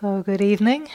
[0.00, 0.88] So, good evening.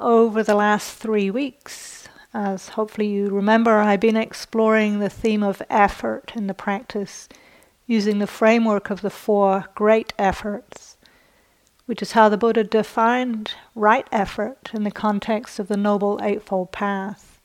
[0.00, 5.62] Over the last three weeks, as hopefully you remember, I've been exploring the theme of
[5.70, 7.28] effort in the practice
[7.86, 10.96] using the framework of the four great efforts,
[11.86, 16.72] which is how the Buddha defined right effort in the context of the Noble Eightfold
[16.72, 17.40] Path.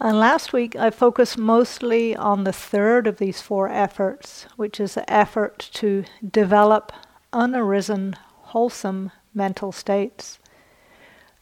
[0.00, 4.94] And last week I focused mostly on the third of these four efforts, which is
[4.94, 6.92] the effort to develop
[7.32, 8.16] unarisen,
[8.46, 10.38] wholesome mental states.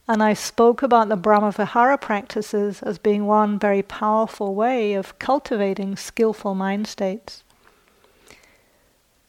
[0.08, 5.96] And I spoke about the Brahmavihara practices as being one very powerful way of cultivating
[5.96, 7.44] skillful mind states.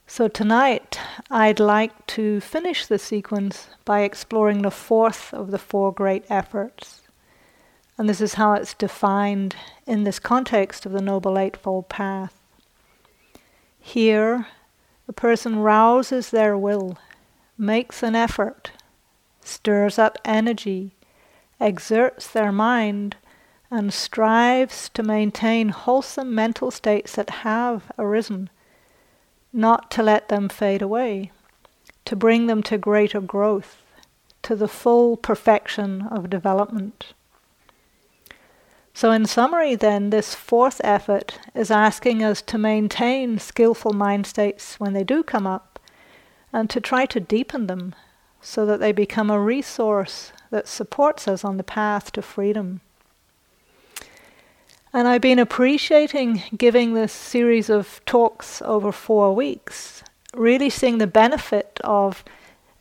[0.07, 5.93] So tonight, I'd like to finish the sequence by exploring the fourth of the four
[5.93, 7.01] great efforts.
[7.97, 9.55] And this is how it's defined
[9.85, 12.41] in this context of the Noble Eightfold Path.
[13.79, 14.47] Here,
[15.07, 16.97] the person rouses their will
[17.57, 18.71] makes an effort,
[19.41, 20.95] stirs up energy,
[21.59, 23.15] exerts their mind,
[23.69, 28.49] and strives to maintain wholesome mental states that have arisen,
[29.53, 31.31] not to let them fade away,
[32.05, 33.83] to bring them to greater growth,
[34.41, 37.13] to the full perfection of development.
[38.93, 44.79] So, in summary, then, this fourth effort is asking us to maintain skillful mind states
[44.79, 45.70] when they do come up
[46.53, 47.95] and to try to deepen them
[48.41, 52.81] so that they become a resource that supports us on the path to freedom.
[54.93, 60.03] And I've been appreciating giving this series of talks over four weeks,
[60.35, 62.25] really seeing the benefit of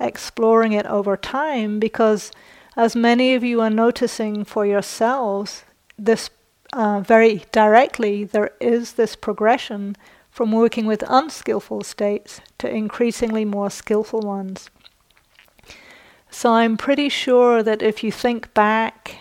[0.00, 2.32] exploring it over time because,
[2.76, 5.62] as many of you are noticing for yourselves,
[5.96, 6.30] this
[6.72, 9.96] uh, very directly, there is this progression
[10.31, 14.70] from working with unskillful states to increasingly more skillful ones.
[16.31, 19.17] So I'm pretty sure that if you think back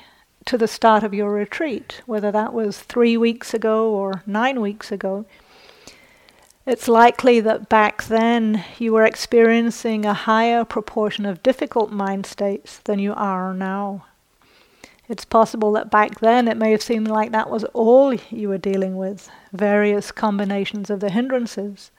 [0.46, 4.92] to the start of your retreat, whether that was three weeks ago or nine weeks
[4.92, 5.26] ago,
[6.66, 12.78] it's likely that back then you were experiencing a higher proportion of difficult mind states
[12.78, 14.06] than you are now.
[15.10, 18.60] It's possible that back then it may have seemed like that was all you were
[18.60, 21.90] dealing with, various combinations of the hindrances.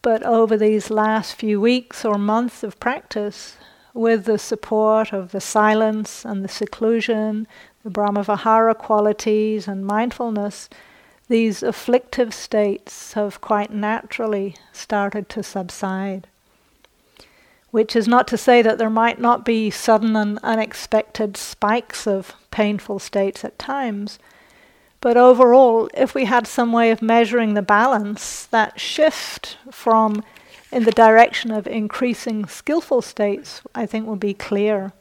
[0.00, 3.58] But over these last few weeks or months of practice,
[3.92, 7.46] with the support of the silence and the seclusion,
[7.84, 10.70] the Brahmavihara qualities and mindfulness,
[11.28, 16.26] these afflictive states have quite naturally started to subside
[17.72, 22.34] which is not to say that there might not be sudden and unexpected spikes of
[22.50, 24.18] painful states at times.
[25.00, 30.22] But overall, if we had some way of measuring the balance, that shift from
[30.70, 34.92] in the direction of increasing skillful states, I think will be clear.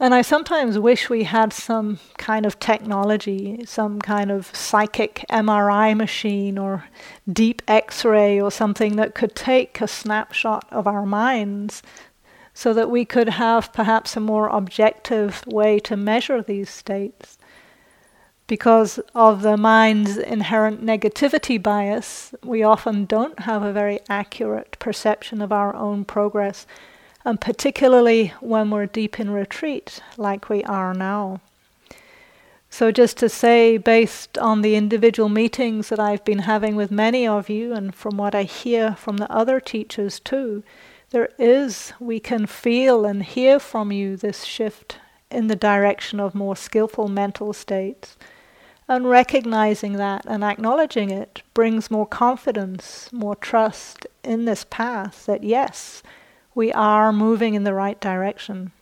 [0.00, 5.96] And I sometimes wish we had some kind of technology, some kind of psychic MRI
[5.96, 6.84] machine or
[7.30, 11.82] deep X ray or something that could take a snapshot of our minds
[12.54, 17.36] so that we could have perhaps a more objective way to measure these states.
[18.46, 25.42] Because of the mind's inherent negativity bias, we often don't have a very accurate perception
[25.42, 26.66] of our own progress
[27.24, 31.40] and particularly when we're deep in retreat, like we are now.
[32.70, 37.26] So, just to say, based on the individual meetings that I've been having with many
[37.26, 40.62] of you, and from what I hear from the other teachers too,
[41.10, 44.98] there is, we can feel and hear from you this shift
[45.30, 48.16] in the direction of more skillful mental states.
[48.86, 55.44] And recognizing that and acknowledging it brings more confidence, more trust in this path that
[55.44, 56.02] yes,
[56.58, 58.72] we are moving in the right direction.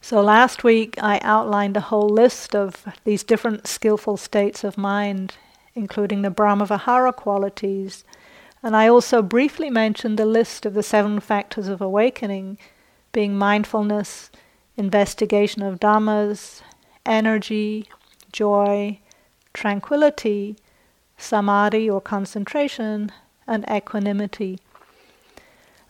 [0.00, 5.34] So last week I outlined a whole list of these different skillful states of mind,
[5.74, 8.04] including the Brahmavihara qualities,
[8.62, 12.58] and I also briefly mentioned the list of the seven factors of awakening,
[13.10, 14.30] being mindfulness,
[14.76, 16.62] investigation of dhammas,
[17.04, 17.88] energy,
[18.30, 19.00] joy,
[19.52, 20.54] tranquility,
[21.16, 23.10] samadhi or concentration,
[23.48, 24.60] and equanimity.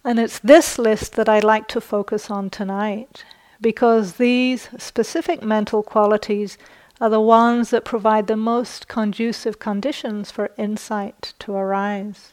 [0.05, 3.25] And it's this list that I'd like to focus on tonight,
[3.61, 6.59] because these specific mental qualities
[7.01, 12.33] are the ones that provide the most conducive conditions for insight to arise.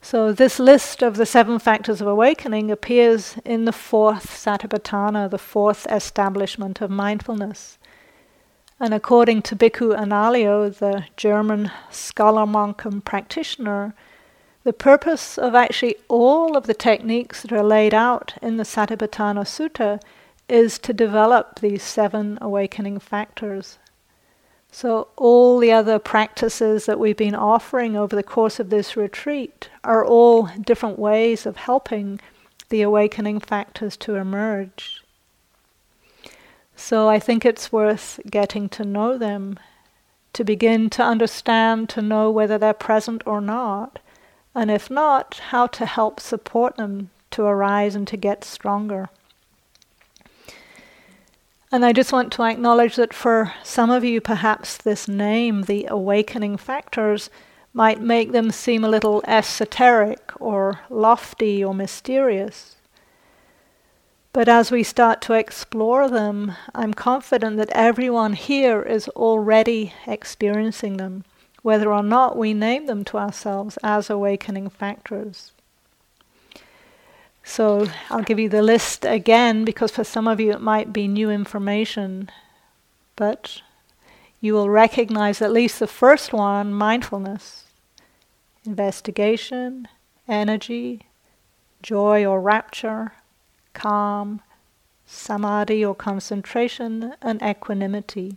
[0.00, 5.38] So, this list of the seven factors of awakening appears in the fourth Satipatthana, the
[5.38, 7.78] fourth establishment of mindfulness.
[8.80, 13.94] And according to Bhikkhu Analayo, the German scholar monk and practitioner,
[14.64, 19.44] The purpose of actually all of the techniques that are laid out in the Satipatthana
[19.44, 20.00] Sutta
[20.48, 23.78] is to develop these seven awakening factors.
[24.70, 29.68] So, all the other practices that we've been offering over the course of this retreat
[29.82, 32.20] are all different ways of helping
[32.68, 35.02] the awakening factors to emerge.
[36.76, 39.58] So, I think it's worth getting to know them,
[40.32, 43.98] to begin to understand, to know whether they're present or not,
[44.54, 49.08] and if not, how to help support them to arise and to get stronger.
[51.70, 55.86] And I just want to acknowledge that for some of you, perhaps this name, the
[55.86, 57.30] awakening factors,
[57.72, 62.76] might make them seem a little esoteric or lofty or mysterious.
[64.34, 70.98] But as we start to explore them, I'm confident that everyone here is already experiencing
[70.98, 71.24] them,
[71.62, 75.52] whether or not we name them to ourselves as awakening factors.
[77.44, 81.08] So I'll give you the list again because for some of you it might be
[81.08, 82.30] new information,
[83.16, 83.62] but
[84.40, 87.64] you will recognize at least the first one mindfulness,
[88.64, 89.88] investigation,
[90.28, 91.02] energy,
[91.82, 93.12] joy or rapture,
[93.72, 94.40] calm,
[95.06, 98.36] samadhi or concentration, and equanimity.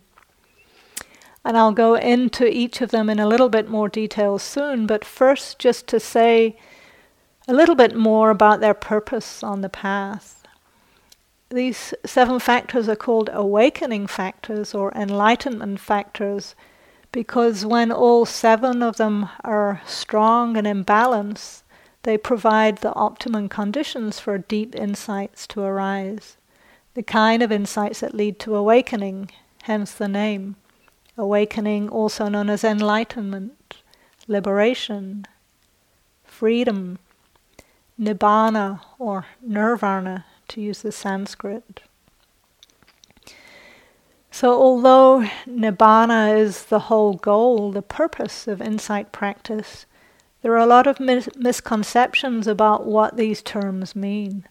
[1.46, 5.04] And I'll go into each of them in a little bit more detail soon, but
[5.04, 6.56] first, just to say,
[7.46, 10.42] a little bit more about their purpose on the path.
[11.48, 16.56] These seven factors are called awakening factors or enlightenment factors
[17.12, 21.62] because when all seven of them are strong and in balance,
[22.02, 26.38] they provide the optimum conditions for deep insights to arise,
[26.94, 29.30] the kind of insights that lead to awakening,
[29.62, 30.56] hence the name.
[31.16, 33.76] Awakening, also known as enlightenment,
[34.28, 35.26] liberation,
[36.24, 36.98] freedom,
[37.98, 41.80] nibbana or nirvana, to use the Sanskrit.
[44.30, 49.86] So, although nibbana is the whole goal, the purpose of insight practice,
[50.42, 54.46] there are a lot of mis- misconceptions about what these terms mean.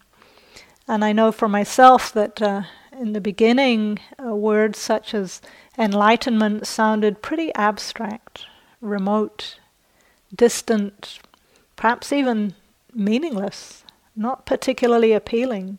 [0.88, 2.64] And I know for myself that uh,
[3.00, 5.42] in the beginning, uh, words such as
[5.78, 8.46] enlightenment sounded pretty abstract,
[8.82, 9.60] remote,
[10.34, 11.20] distant,
[11.76, 12.54] perhaps even
[12.94, 13.84] meaningless,
[14.16, 15.78] not particularly appealing.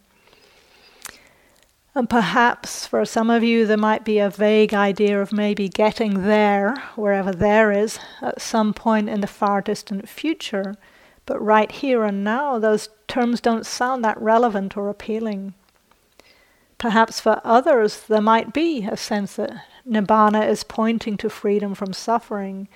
[1.95, 6.25] And perhaps for some of you, there might be a vague idea of maybe getting
[6.25, 10.77] there, wherever there is, at some point in the far distant future.
[11.25, 15.55] But right here and now, those terms don't sound that relevant or appealing.
[16.79, 21.93] Perhaps for others, there might be a sense that Nibbana is pointing to freedom from
[21.93, 22.69] suffering,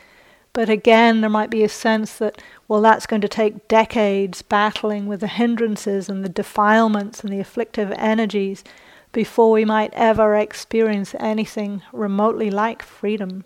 [0.53, 5.07] but again, there might be a sense that, well, that's going to take decades battling
[5.07, 8.65] with the hindrances and the defilements and the afflictive energies
[9.13, 13.45] before we might ever experience anything remotely like freedom.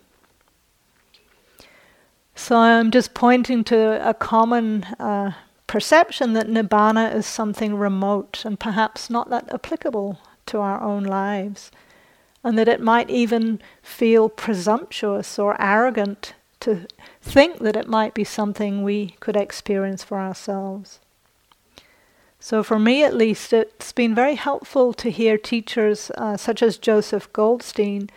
[2.33, 5.33] So I'm just pointing to a common uh,
[5.67, 11.71] perception that nibbana is something remote and perhaps not that applicable to our own lives,
[12.43, 16.87] and that it might even feel presumptuous or arrogant to
[17.21, 20.99] think that it might be something we could experience for ourselves.
[22.39, 26.77] So, for me at least, it's been very helpful to hear teachers uh, such as
[26.77, 28.09] Joseph Goldstein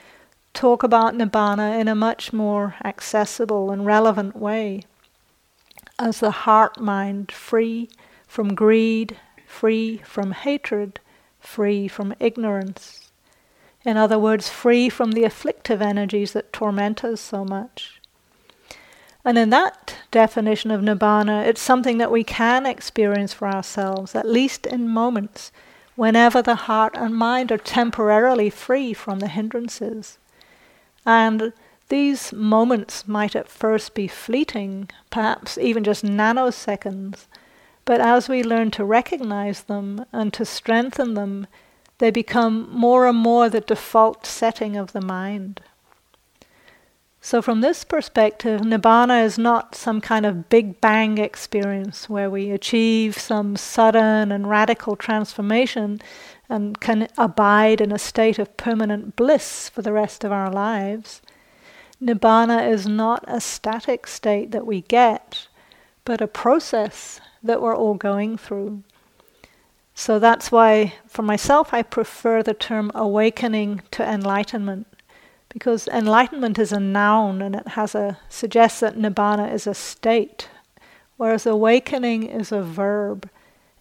[0.52, 4.82] talk about Nibbana in a much more accessible and relevant way
[5.98, 7.88] as the heart mind free
[8.26, 11.00] from greed, free from hatred,
[11.40, 13.10] free from ignorance.
[13.84, 18.00] In other words, free from the afflictive energies that torment us so much.
[19.24, 24.28] And in that definition of nibbana, it's something that we can experience for ourselves, at
[24.28, 25.52] least in moments,
[25.96, 30.18] whenever the heart and mind are temporarily free from the hindrances.
[31.04, 31.52] And
[31.88, 37.26] these moments might at first be fleeting, perhaps even just nanoseconds,
[37.88, 41.46] but as we learn to recognize them and to strengthen them,
[41.96, 45.62] they become more and more the default setting of the mind.
[47.22, 52.50] So, from this perspective, Nibbana is not some kind of big bang experience where we
[52.50, 56.02] achieve some sudden and radical transformation
[56.46, 61.22] and can abide in a state of permanent bliss for the rest of our lives.
[62.02, 65.47] Nibbana is not a static state that we get,
[66.08, 68.82] but a process that we're all going through.
[69.92, 74.86] So that's why, for myself, I prefer the term awakening to enlightenment
[75.50, 80.48] because enlightenment is a noun and it has a suggests that nibbana is a state
[81.18, 83.28] whereas awakening is a verb.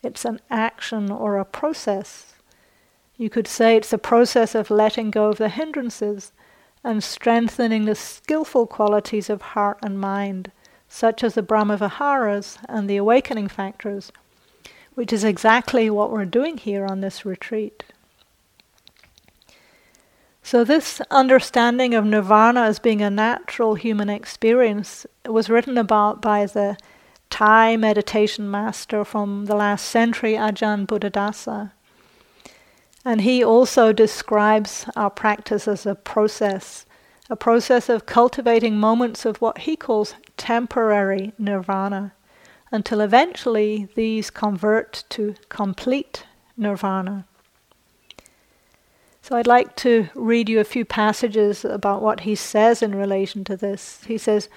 [0.04, 2.34] It's an action or a process.
[3.16, 6.34] You could say it's a process of letting go of the hindrances
[6.84, 10.52] and strengthening the skillful qualities of heart and mind,
[10.90, 14.12] such as the Brahmaviharas and the awakening factors,
[14.96, 17.84] which is exactly what we're doing here on this retreat.
[20.42, 26.46] So, this understanding of nirvana as being a natural human experience was written about by
[26.46, 26.78] the
[27.30, 31.72] Thai meditation master from the last century, Ajahn Buddhadasa.
[33.04, 36.86] And he also describes our practice as a process,
[37.30, 42.14] a process of cultivating moments of what he calls temporary nirvana,
[42.72, 47.26] until eventually these convert to complete nirvana.
[49.22, 53.44] So I'd like to read you a few passages about what he says in relation
[53.44, 54.02] to this.
[54.06, 54.48] He says,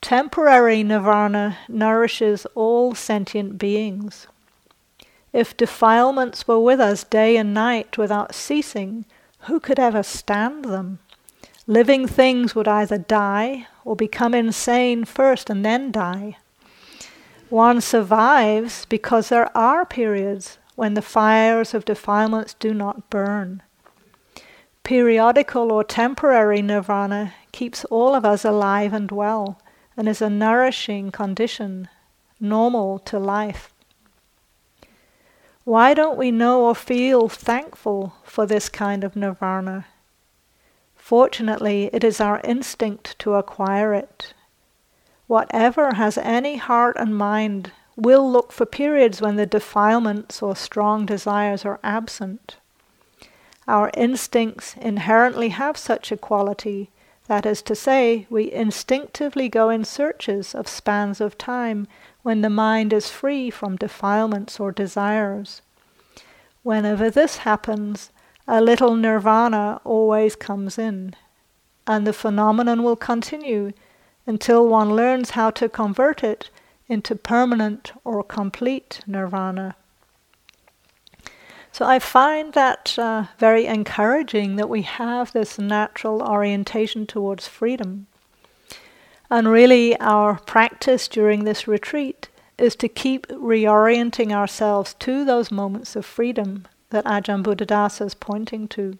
[0.00, 4.28] Temporary nirvana nourishes all sentient beings.
[5.32, 9.04] If defilements were with us day and night without ceasing,
[9.40, 11.00] who could ever stand them?
[11.70, 16.38] Living things would either die or become insane first and then die.
[17.50, 23.62] One survives because there are periods when the fires of defilements do not burn.
[24.82, 29.60] Periodical or temporary nirvana keeps all of us alive and well
[29.94, 31.86] and is a nourishing condition,
[32.40, 33.74] normal to life.
[35.64, 39.84] Why don't we know or feel thankful for this kind of nirvana?
[41.08, 44.34] Fortunately, it is our instinct to acquire it.
[45.26, 51.06] Whatever has any heart and mind will look for periods when the defilements or strong
[51.06, 52.58] desires are absent.
[53.66, 56.90] Our instincts inherently have such a quality,
[57.26, 61.88] that is to say, we instinctively go in searches of spans of time
[62.20, 65.62] when the mind is free from defilements or desires.
[66.62, 68.10] Whenever this happens,
[68.50, 71.14] a little nirvana always comes in,
[71.86, 73.72] and the phenomenon will continue
[74.26, 76.48] until one learns how to convert it
[76.88, 79.76] into permanent or complete nirvana.
[81.72, 88.06] So I find that uh, very encouraging that we have this natural orientation towards freedom.
[89.30, 95.94] And really, our practice during this retreat is to keep reorienting ourselves to those moments
[95.94, 98.98] of freedom that Ajahn Buddhadasa is pointing to.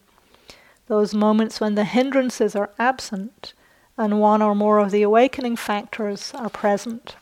[0.86, 3.52] Those moments when the hindrances are absent
[3.96, 7.16] and one or more of the awakening factors are present.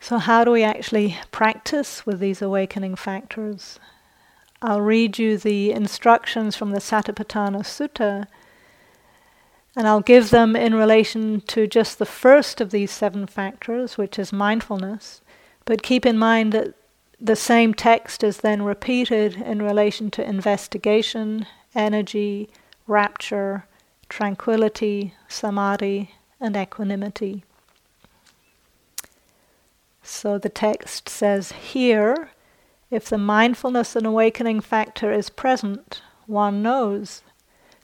[0.00, 3.78] So, how do we actually practice with these awakening factors?
[4.60, 8.26] I'll read you the instructions from the Satipatthana Sutta,
[9.74, 14.18] and I'll give them in relation to just the first of these seven factors, which
[14.18, 15.20] is mindfulness.
[15.64, 16.74] But keep in mind that
[17.24, 22.50] the same text is then repeated in relation to investigation, energy,
[22.88, 23.64] rapture,
[24.08, 27.44] tranquility, samadhi, and equanimity.
[30.02, 32.30] So the text says here
[32.90, 37.22] if the mindfulness and awakening factor is present, one knows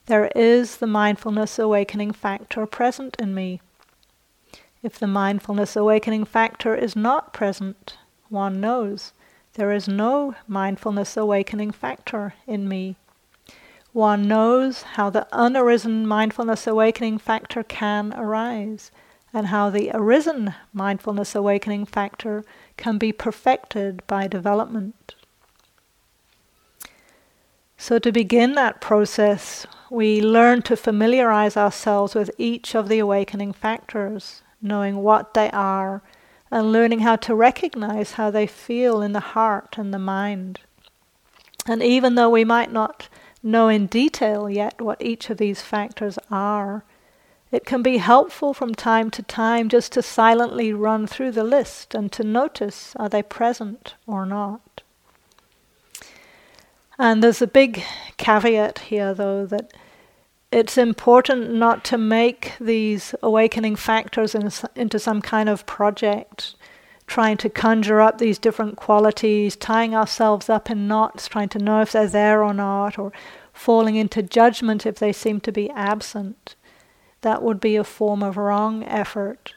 [0.07, 3.61] there is the mindfulness awakening factor present in me.
[4.83, 9.13] If the mindfulness awakening factor is not present, one knows
[9.53, 12.95] there is no mindfulness awakening factor in me.
[13.91, 18.91] One knows how the unarisen mindfulness awakening factor can arise
[19.33, 22.43] and how the arisen mindfulness awakening factor
[22.77, 25.15] can be perfected by development.
[27.77, 33.53] So, to begin that process, we learn to familiarize ourselves with each of the awakening
[33.53, 36.01] factors, knowing what they are,
[36.51, 40.59] and learning how to recognize how they feel in the heart and the mind.
[41.65, 43.09] And even though we might not
[43.43, 46.83] know in detail yet what each of these factors are,
[47.51, 51.95] it can be helpful from time to time just to silently run through the list
[51.95, 54.81] and to notice are they present or not.
[56.97, 57.83] And there's a big
[58.17, 59.73] caveat here, though, that
[60.51, 66.55] it's important not to make these awakening factors in, into some kind of project,
[67.07, 71.81] trying to conjure up these different qualities, tying ourselves up in knots, trying to know
[71.81, 73.11] if they're there or not, or
[73.53, 76.55] falling into judgment if they seem to be absent
[77.21, 79.53] that would be a form of wrong effort.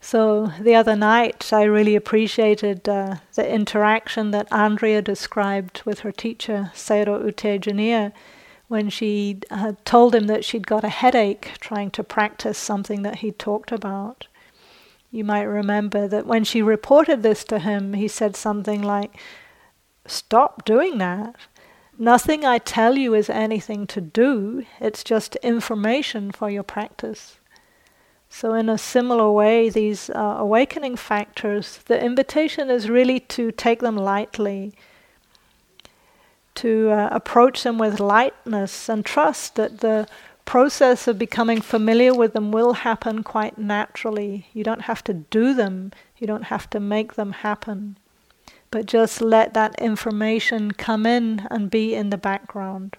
[0.00, 6.12] So the other night, I really appreciated uh, the interaction that Andrea described with her
[6.12, 8.12] teacher, Sayadaw U Tejaniya,
[8.68, 13.16] when she had told him that she'd got a headache trying to practice something that
[13.16, 14.26] he'd talked about.
[15.10, 19.16] You might remember that when she reported this to him, he said something like,
[20.06, 21.34] Stop doing that.
[21.98, 27.38] Nothing I tell you is anything to do, it's just information for your practice.
[28.30, 33.80] So, in a similar way, these uh, awakening factors, the invitation is really to take
[33.80, 34.74] them lightly,
[36.58, 40.08] to uh, approach them with lightness and trust that the
[40.44, 44.46] process of becoming familiar with them will happen quite naturally.
[44.54, 47.98] You don't have to do them, you don't have to make them happen,
[48.70, 52.96] but just let that information come in and be in the background.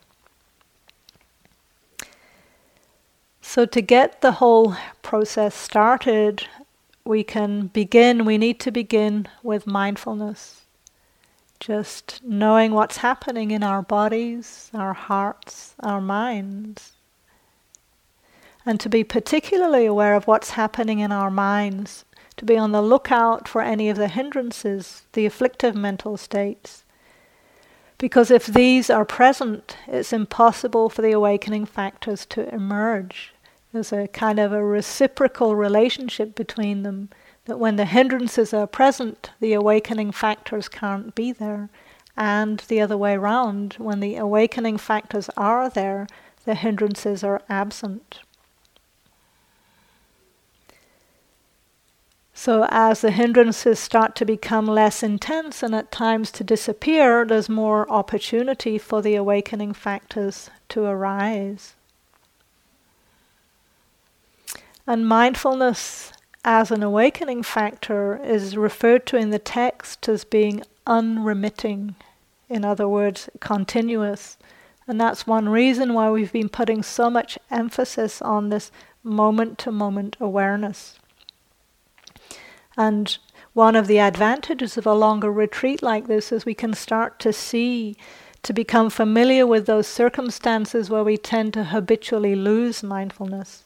[3.42, 6.46] So, to get the whole process started,
[7.04, 10.59] we can begin, we need to begin with mindfulness.
[11.60, 16.94] Just knowing what's happening in our bodies, our hearts, our minds
[18.70, 22.06] and to be particularly aware of what's happening in our minds,
[22.38, 26.84] to be on the lookout for any of the hindrances, the afflictive mental states.
[27.98, 33.34] Because if these are present, it's impossible for the awakening factors to emerge.
[33.74, 37.10] There's a kind of a reciprocal relationship between them
[37.50, 41.70] that when the hindrances are present, the awakening factors can't be there.
[42.16, 46.08] And the other way around, when the awakening factors are there,
[46.46, 48.20] the hindrances are absent.
[52.34, 57.50] So, as the hindrances start to become less intense and at times to disappear, there's
[57.50, 61.74] more opportunity for the awakening factors to arise.
[64.88, 66.14] And mindfulness
[66.44, 71.96] as an awakening factor is referred to in the text as being unremitting,
[72.48, 74.38] in other words, continuous.
[74.88, 78.72] And that's one reason why we've been putting so much emphasis on this
[79.04, 80.98] moment to moment awareness.
[82.76, 83.18] And
[83.54, 87.34] one of the advantages of a longer retreat like this is we can start to
[87.34, 87.98] see,
[88.44, 93.66] to become familiar with those circumstances where we tend to habitually lose mindfulness.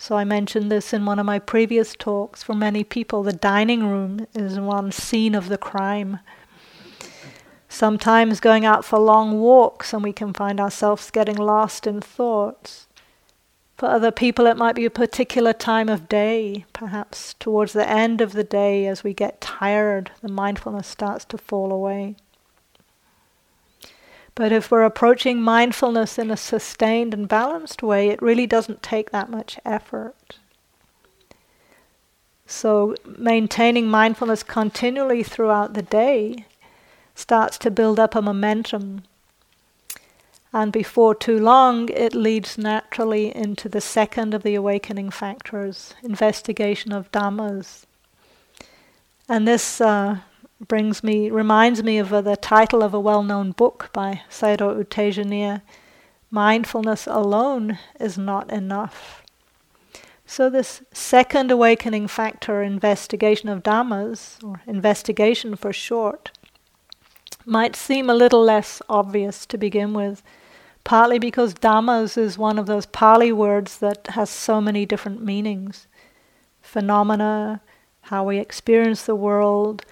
[0.00, 2.44] So I mentioned this in one of my previous talks.
[2.44, 6.20] For many people, the dining room is one scene of the crime.
[7.68, 12.86] Sometimes going out for long walks and we can find ourselves getting lost in thoughts.
[13.76, 18.20] For other people, it might be a particular time of day, perhaps towards the end
[18.20, 22.14] of the day as we get tired, the mindfulness starts to fall away.
[24.38, 29.10] But if we're approaching mindfulness in a sustained and balanced way, it really doesn't take
[29.10, 30.38] that much effort.
[32.46, 36.44] So, maintaining mindfulness continually throughout the day
[37.16, 39.02] starts to build up a momentum
[40.52, 46.92] and before too long, it leads naturally into the second of the awakening factors investigation
[46.92, 47.84] of Dhammas.
[49.28, 50.20] And this uh,
[50.66, 54.78] brings me, reminds me of uh, the title of a well known book by Sayadaw
[54.78, 55.62] U Tejaniya
[56.30, 59.22] Mindfulness alone is not enough.
[60.26, 66.32] So, this second awakening factor, investigation of Dhammas, or investigation for short,
[67.46, 70.22] might seem a little less obvious to begin with
[70.88, 75.86] partly because dhammas is one of those Pali words that has so many different meanings
[76.62, 77.60] phenomena,
[78.02, 79.84] how we experience the world,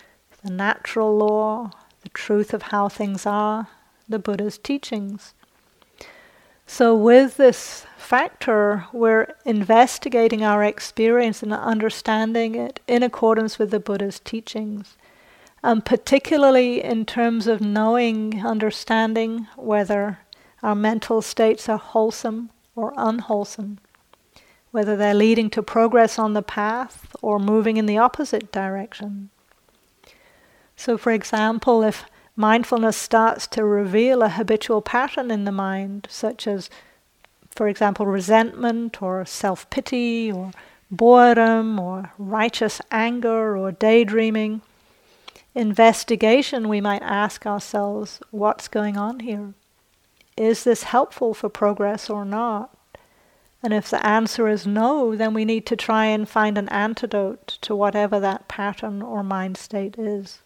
[0.46, 1.70] the natural law,
[2.02, 3.66] the truth of how things are,
[4.08, 5.34] the Buddha's teachings.
[6.68, 13.80] So, with this factor, we're investigating our experience and understanding it in accordance with the
[13.80, 14.96] Buddha's teachings.
[15.62, 20.20] And particularly in terms of knowing, understanding whether
[20.62, 23.78] our mental states are wholesome or unwholesome,
[24.70, 29.30] whether they're leading to progress on the path or moving in the opposite direction.
[30.76, 32.04] So, for example, if
[32.36, 36.68] mindfulness starts to reveal a habitual pattern in the mind, such as,
[37.50, 40.52] for example, resentment or self pity or
[40.90, 44.60] boredom or righteous anger or daydreaming,
[45.54, 49.54] investigation, we might ask ourselves, what's going on here?
[50.36, 52.76] is this helpful for progress or not?
[53.62, 57.58] And if the answer is no, then we need to try and find an antidote
[57.62, 60.40] to whatever that pattern or mind state is.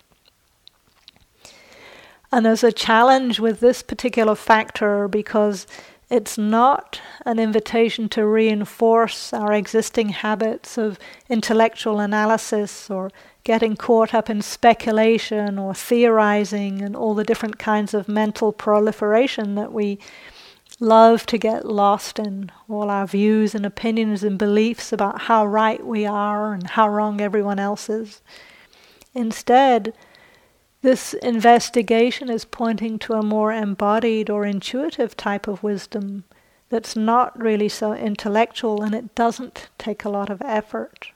[2.33, 5.67] And there's a challenge with this particular factor because
[6.11, 13.11] it's not an invitation to reinforce our existing habits of intellectual analysis or
[13.45, 19.55] getting caught up in speculation or theorizing and all the different kinds of mental proliferation
[19.55, 19.99] that we
[20.81, 25.85] love to get lost in all our views and opinions and beliefs about how right
[25.87, 28.21] we are and how wrong everyone else is.
[29.15, 29.93] Instead,
[30.83, 36.25] this investigation is pointing to a more embodied or intuitive type of wisdom
[36.71, 41.11] that's not really so intellectual and it doesn't take a lot of effort.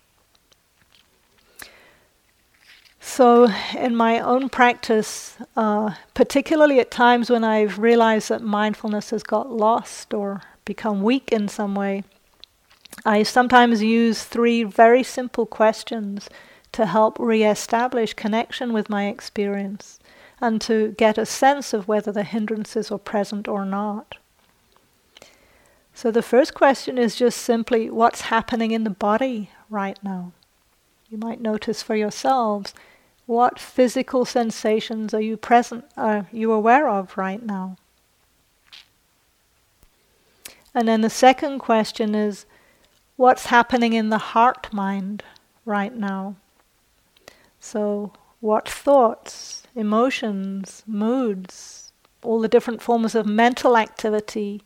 [3.00, 9.22] So, in my own practice, uh, particularly at times when I've realized that mindfulness has
[9.22, 12.04] got lost or become weak in some way,
[13.04, 16.28] I sometimes use three very simple questions
[16.74, 20.00] to help re-establish connection with my experience
[20.40, 24.16] and to get a sense of whether the hindrances are present or not.
[25.94, 30.32] So the first question is just simply what's happening in the body right now?
[31.08, 32.74] You might notice for yourselves
[33.26, 37.76] what physical sensations are you present are you aware of right now?
[40.74, 42.46] And then the second question is
[43.14, 45.22] what's happening in the heart mind
[45.64, 46.34] right now?
[47.66, 54.62] So, what thoughts, emotions, moods, all the different forms of mental activity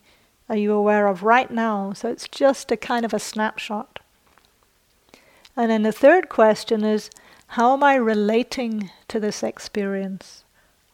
[0.49, 1.93] are you aware of right now?
[1.93, 3.99] So, it's just a kind of a snapshot.
[5.55, 7.09] And then the third question is
[7.47, 10.43] how am I relating to this experience?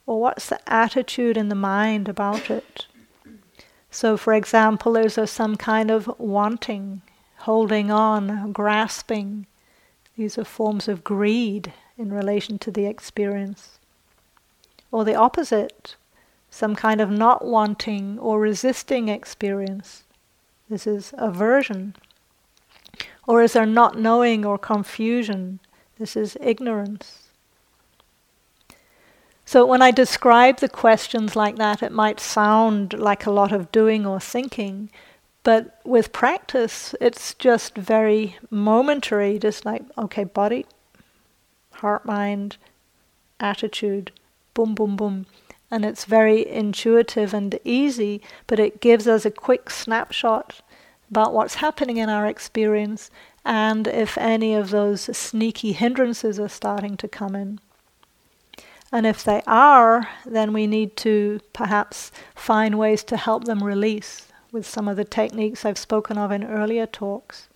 [0.05, 2.85] Or what's the attitude in the mind about it?
[3.89, 7.01] So, for example, is there some kind of wanting,
[7.37, 9.47] holding on, grasping?
[10.15, 13.79] These are forms of greed in relation to the experience.
[14.91, 15.95] Or the opposite,
[16.49, 20.03] some kind of not wanting or resisting experience.
[20.69, 21.95] This is aversion.
[23.27, 25.59] Or is there not knowing or confusion?
[25.97, 27.29] This is ignorance.
[29.45, 33.71] So when I describe the questions like that, it might sound like a lot of
[33.71, 34.89] doing or thinking,
[35.43, 40.65] but with practice, it's just very momentary, just like, okay, body,
[41.85, 42.57] heart mind,
[43.39, 44.11] attitude,
[44.55, 45.27] boom, boom, boom.
[45.69, 50.61] And it's very intuitive and easy, but it gives us a quick snapshot
[51.11, 53.11] about what's happening in our experience
[53.45, 57.59] and if any of those sneaky hindrances are starting to come in.
[58.91, 64.27] And if they are, then we need to perhaps find ways to help them release
[64.51, 67.47] with some of the techniques I've spoken of in earlier talks.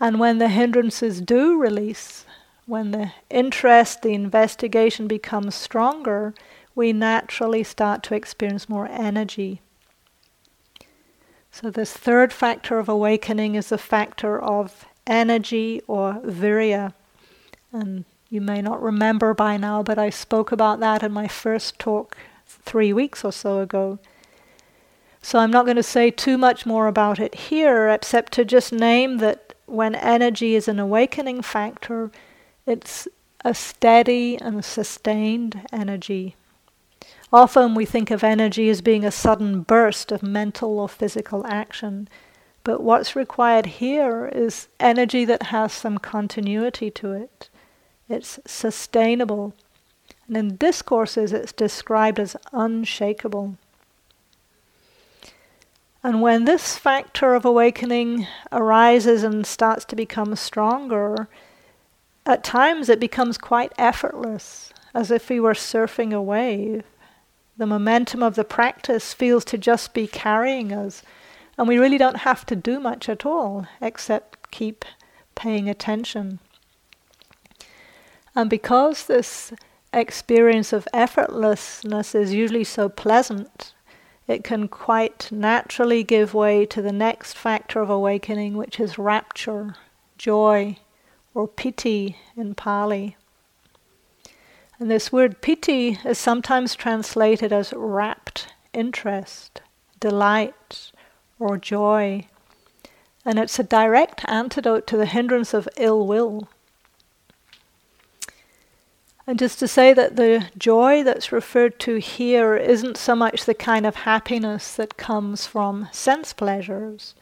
[0.00, 2.24] And when the hindrances do release,
[2.68, 6.34] when the interest, the investigation becomes stronger,
[6.74, 9.62] we naturally start to experience more energy.
[11.50, 16.92] So, this third factor of awakening is the factor of energy or virya.
[17.72, 21.78] And you may not remember by now, but I spoke about that in my first
[21.78, 23.98] talk three weeks or so ago.
[25.22, 28.72] So I'm not going to say too much more about it here, except to just
[28.74, 32.10] name that when energy is an awakening factor,
[32.68, 33.08] it's
[33.44, 36.36] a steady and sustained energy.
[37.32, 42.08] Often we think of energy as being a sudden burst of mental or physical action,
[42.64, 47.48] but what's required here is energy that has some continuity to it.
[48.08, 49.54] It's sustainable.
[50.26, 53.56] And in discourses, it's described as unshakable.
[56.02, 61.28] And when this factor of awakening arises and starts to become stronger,
[62.28, 66.84] at times it becomes quite effortless, as if we were surfing a wave.
[67.56, 71.02] The momentum of the practice feels to just be carrying us,
[71.56, 74.84] and we really don't have to do much at all except keep
[75.34, 76.38] paying attention.
[78.34, 79.54] And because this
[79.92, 83.72] experience of effortlessness is usually so pleasant,
[84.26, 89.76] it can quite naturally give way to the next factor of awakening, which is rapture,
[90.18, 90.76] joy,
[91.38, 93.16] or piti in Pali.
[94.80, 99.60] And this word piti is sometimes translated as rapt interest,
[100.00, 100.90] delight,
[101.38, 102.26] or joy.
[103.24, 106.48] And it's a direct antidote to the hindrance of ill will.
[109.24, 113.54] And just to say that the joy that's referred to here isn't so much the
[113.54, 117.14] kind of happiness that comes from sense pleasures.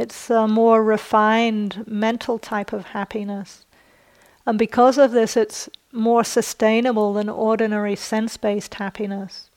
[0.00, 3.66] It's a more refined mental type of happiness.
[4.46, 9.50] And because of this, it's more sustainable than ordinary sense based happiness.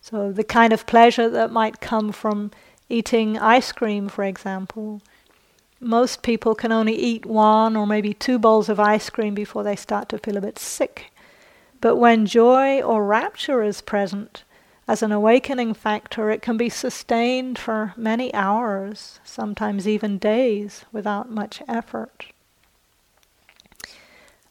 [0.00, 2.52] So, the kind of pleasure that might come from
[2.88, 5.02] eating ice cream, for example.
[5.80, 9.74] Most people can only eat one or maybe two bowls of ice cream before they
[9.74, 11.12] start to feel a bit sick.
[11.80, 14.44] But when joy or rapture is present,
[14.90, 21.30] as an awakening factor, it can be sustained for many hours, sometimes even days, without
[21.30, 22.26] much effort.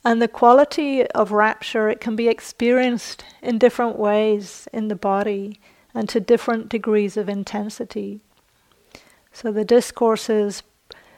[0.06, 5.60] And the quality of rapture, it can be experienced in different ways in the body
[5.94, 8.22] and to different degrees of intensity.
[9.34, 10.64] So the discourses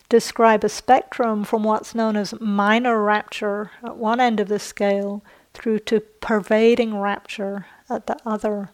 [0.10, 5.24] describe a spectrum from what's known as minor rapture at one end of the scale
[5.54, 8.72] through to pervading rapture at the other.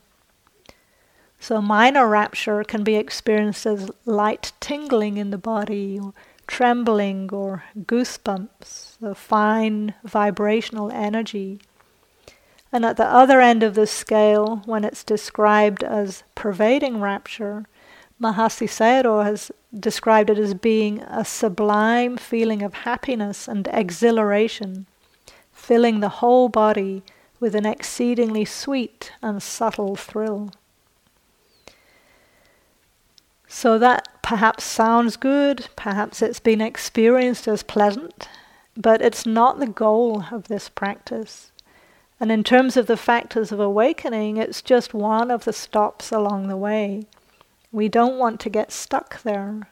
[1.40, 6.14] So minor rapture can be experienced as light tingling in the body, or
[6.48, 11.60] trembling, or goosebumps, a fine vibrational energy.
[12.72, 17.66] And at the other end of the scale, when it's described as pervading rapture,
[18.22, 24.88] Mahasi Sayadaw has described it as being a sublime feeling of happiness and exhilaration,
[25.54, 27.04] filling the whole body
[27.40, 30.52] with an exceedingly sweet and subtle thrill.
[33.48, 38.28] So that perhaps sounds good, perhaps it's been experienced as pleasant,
[38.76, 41.52] but it's not the goal of this practice.
[42.20, 46.48] And in terms of the factors of awakening, it's just one of the stops along
[46.48, 47.06] the way.
[47.72, 49.70] We don't want to get stuck there.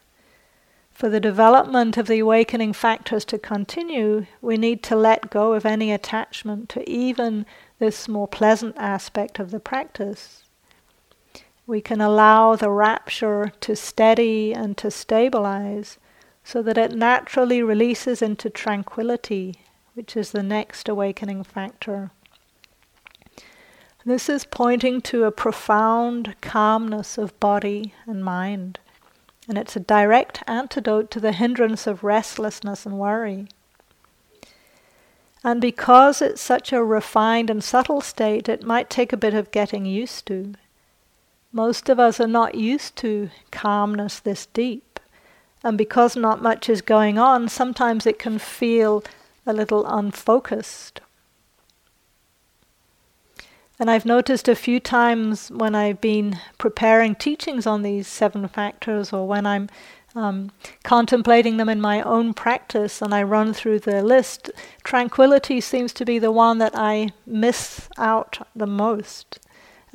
[0.93, 5.65] For the development of the awakening factors to continue, we need to let go of
[5.65, 7.45] any attachment to even
[7.79, 10.44] this more pleasant aspect of the practice.
[11.67, 15.97] We can allow the rapture to steady and to stabilize
[16.43, 19.62] so that it naturally releases into tranquility,
[19.95, 22.12] which is the next awakening factor.
[24.06, 28.78] This is pointing to a profound calmness of body and mind,
[29.47, 33.47] and it's a direct antidote to the hindrance of restlessness and worry.
[35.43, 39.49] And because it's such a refined and subtle state, it might take a bit of
[39.49, 40.54] getting used to.
[41.55, 44.99] Most of us are not used to calmness this deep.
[45.63, 49.03] And because not much is going on, sometimes it can feel
[49.47, 51.01] a little unfocused
[53.77, 59.11] and I've noticed a few times when I've been preparing teachings on these seven factors
[59.11, 59.69] or when I'm
[60.15, 60.51] um,
[60.83, 64.49] contemplating them in my own practice and I run through the list,
[64.85, 69.39] tranquility seems to be the one that I miss out the most.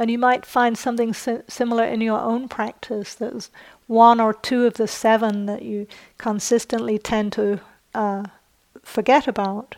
[0.01, 3.15] And you might find something si- similar in your own practice.
[3.15, 3.51] There's
[3.87, 5.87] one or two of the seven that you
[6.17, 7.61] consistently tend to
[7.95, 8.25] uh,
[8.83, 9.77] forget about.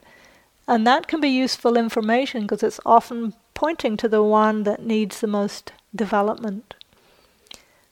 [0.68, 5.20] And that can be useful information because it's often pointing to the one that needs
[5.20, 6.74] the most development.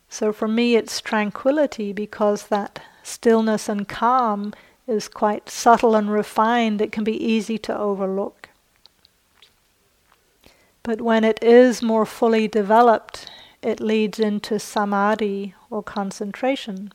[0.08, 4.54] So for me, it's tranquility because that stillness and calm
[4.86, 6.80] is quite subtle and refined.
[6.80, 8.39] It can be easy to overlook.
[10.82, 13.30] But when it is more fully developed,
[13.62, 16.92] it leads into samadhi or concentration.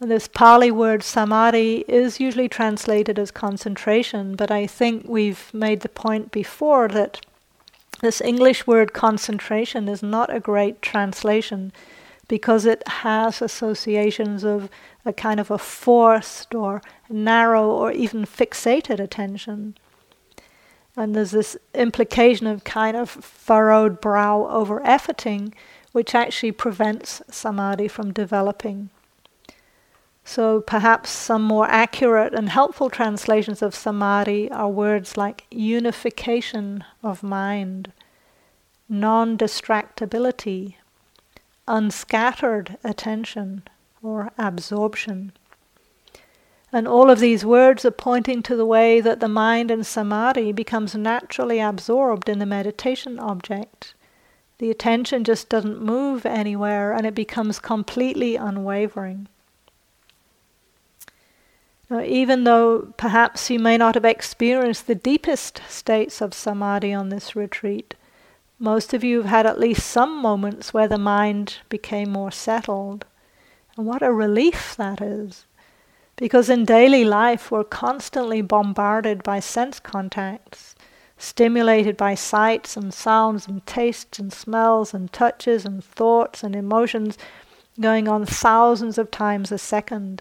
[0.00, 5.80] And this Pali word samadhi is usually translated as concentration, but I think we've made
[5.80, 7.20] the point before that
[8.00, 11.70] this English word concentration is not a great translation
[12.28, 14.70] because it has associations of
[15.04, 19.76] a kind of a forced or narrow or even fixated attention.
[20.96, 25.52] And there's this implication of kind of furrowed brow over efforting,
[25.92, 28.90] which actually prevents samadhi from developing.
[30.24, 37.22] So perhaps some more accurate and helpful translations of samadhi are words like unification of
[37.22, 37.92] mind,
[38.88, 40.74] non distractibility,
[41.66, 43.62] unscattered attention,
[44.02, 45.32] or absorption.
[46.72, 50.52] And all of these words are pointing to the way that the mind in samadhi
[50.52, 53.94] becomes naturally absorbed in the meditation object.
[54.58, 59.26] The attention just doesn't move anywhere and it becomes completely unwavering.
[61.88, 67.08] Now, even though perhaps you may not have experienced the deepest states of samadhi on
[67.08, 67.96] this retreat,
[68.60, 73.06] most of you have had at least some moments where the mind became more settled.
[73.76, 75.46] And what a relief that is.
[76.20, 80.74] Because in daily life, we're constantly bombarded by sense contacts,
[81.16, 87.16] stimulated by sights and sounds and tastes and smells and touches and thoughts and emotions
[87.80, 90.20] going on thousands of times a second.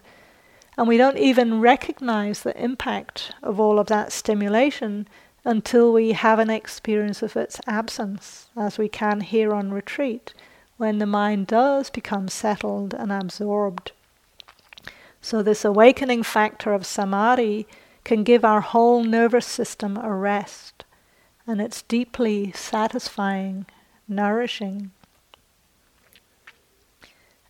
[0.78, 5.06] And we don't even recognize the impact of all of that stimulation
[5.44, 10.34] until we have an experience of its absence, as we can here on retreat,
[10.78, 13.92] when the mind does become settled and absorbed.
[15.22, 17.68] So, this awakening factor of samadhi
[18.04, 20.86] can give our whole nervous system a rest,
[21.46, 23.66] and it's deeply satisfying,
[24.08, 24.92] nourishing.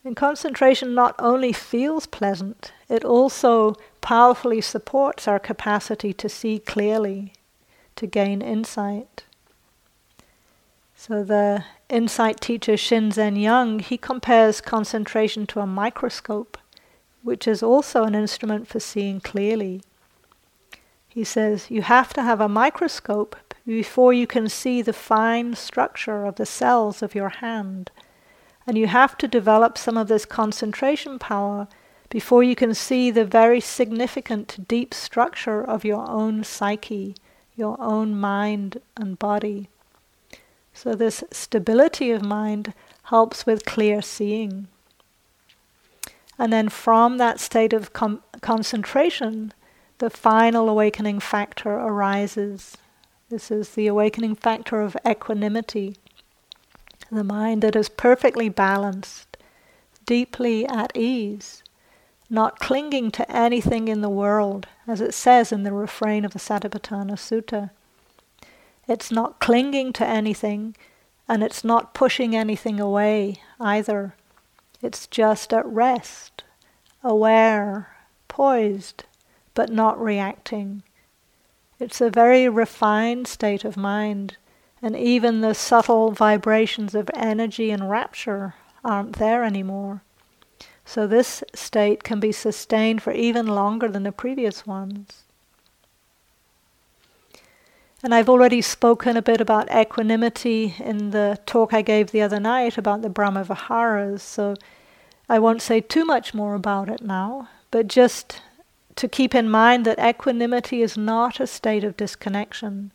[0.03, 7.34] And concentration not only feels pleasant, it also powerfully supports our capacity to see clearly,
[7.97, 9.25] to gain insight.
[10.95, 16.58] So the insight teacher Shinzen Young, he compares concentration to a microscope,
[17.23, 19.82] which is also an instrument for seeing clearly.
[21.08, 26.25] He says you have to have a microscope before you can see the fine structure
[26.25, 27.91] of the cells of your hand.
[28.65, 31.67] And you have to develop some of this concentration power
[32.10, 37.15] before you can see the very significant deep structure of your own psyche,
[37.55, 39.69] your own mind and body.
[40.73, 44.67] So, this stability of mind helps with clear seeing.
[46.39, 49.54] And then, from that state of com- concentration,
[49.97, 52.78] the final awakening factor arises.
[53.30, 55.97] This is the awakening factor of equanimity,
[57.12, 59.38] the mind that is perfectly balanced,
[60.06, 61.62] deeply at ease,
[62.30, 66.39] not clinging to anything in the world, as it says in the refrain of the
[66.39, 67.71] Satipatthana Sutta.
[68.88, 70.75] It's not clinging to anything
[71.28, 74.15] and it's not pushing anything away either.
[74.82, 76.44] It's just at rest,
[77.04, 79.04] aware, poised,
[79.54, 80.84] but not reacting.
[81.80, 84.38] It's a very refined state of mind,
[84.82, 90.02] and even the subtle vibrations of energy and rapture aren't there anymore.
[90.86, 95.24] So this state can be sustained for even longer than the previous ones.
[98.01, 102.39] And I've already spoken a bit about equanimity in the talk I gave the other
[102.39, 104.55] night about the Brahma Viharas, so
[105.27, 108.41] I won't say too much more about it now, but just
[108.95, 112.91] to keep in mind that equanimity is not a state of disconnection.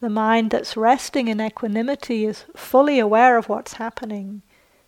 [0.00, 4.42] The mind that's resting in equanimity is fully aware of what's happening.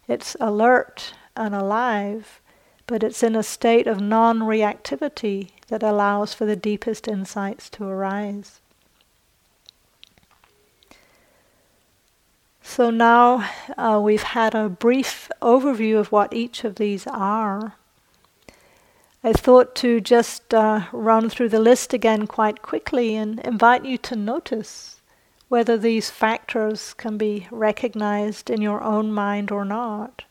[0.07, 2.41] It's alert and alive,
[2.87, 7.85] but it's in a state of non reactivity that allows for the deepest insights to
[7.85, 8.61] arise.
[12.69, 17.75] So now uh, we've had a brief overview of what each of these are.
[19.25, 23.97] I thought to just uh, run through the list again quite quickly and invite you
[23.99, 25.01] to notice
[25.49, 30.25] whether these factors can be recognized in your own mind or not.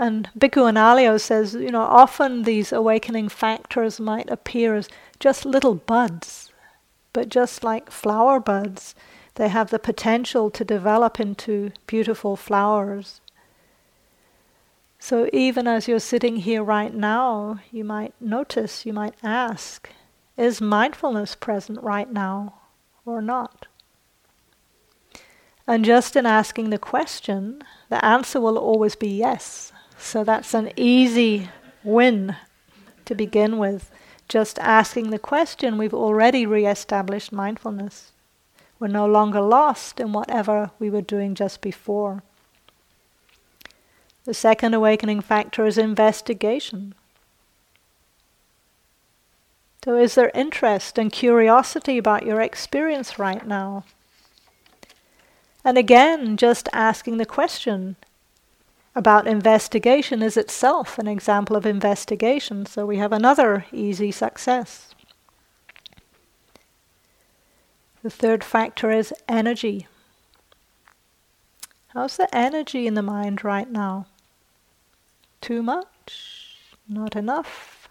[0.00, 4.88] And Bhikkhu Analayo says, you know, often these awakening factors might appear as
[5.20, 6.52] just little buds,
[7.12, 8.96] but just like flower buds
[9.36, 13.20] they have the potential to develop into beautiful flowers.
[14.98, 19.88] So even as you're sitting here right now, you might notice, you might ask,
[20.36, 22.54] is mindfulness present right now
[23.04, 23.66] or not?
[25.66, 29.72] And just in asking the question, the answer will always be yes.
[29.98, 31.48] So that's an easy
[31.84, 32.36] win
[33.04, 33.90] to begin with.
[34.28, 38.12] Just asking the question, we've already re established mindfulness.
[38.78, 42.22] We're no longer lost in whatever we were doing just before.
[44.24, 46.94] The second awakening factor is investigation.
[49.84, 53.84] So, is there interest and curiosity about your experience right now?
[55.64, 57.94] And again, just asking the question
[58.96, 64.95] about investigation is itself an example of investigation, so we have another easy success.
[68.06, 69.88] The third factor is energy.
[71.88, 74.06] How's the energy in the mind right now?
[75.40, 76.56] Too much?
[76.88, 77.88] Not enough?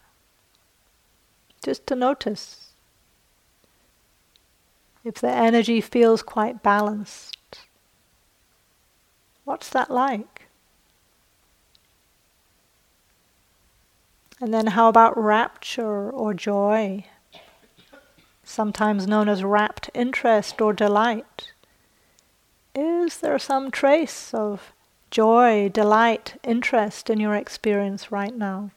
[1.62, 2.69] Just to notice.
[5.04, 7.65] If the energy feels quite balanced,
[9.43, 10.47] what's that like?
[14.39, 17.04] And then how about rapture or joy?
[18.45, 21.51] Sometimes known as rapt interest or delight?
[22.73, 24.71] Is there some trace of
[25.12, 28.71] joy, delight, interest in your experience right now?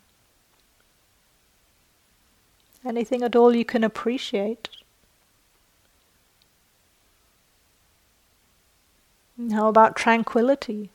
[2.84, 4.68] Anything at all you can appreciate?
[9.52, 10.90] How about tranquility?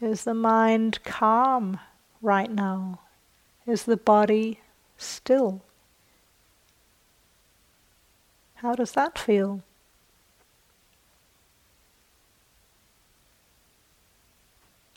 [0.00, 1.80] Is the mind calm
[2.20, 3.00] right now?
[3.66, 4.60] Is the body
[4.98, 5.62] still?
[8.66, 9.62] How does that feel?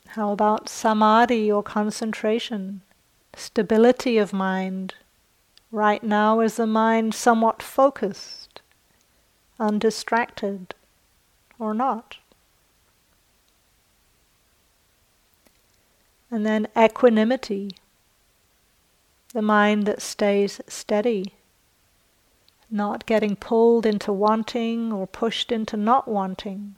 [0.08, 2.80] How about samadhi or concentration,
[3.36, 4.94] stability of mind?
[5.70, 8.60] Right now, is the mind somewhat focused,
[9.60, 10.74] undistracted,
[11.56, 12.16] or not.
[16.28, 17.70] And then equanimity,
[19.32, 21.34] the mind that stays steady,
[22.70, 26.76] not getting pulled into wanting or pushed into not wanting.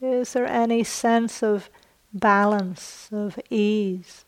[0.00, 1.70] Is there any sense of
[2.12, 4.24] balance, of ease?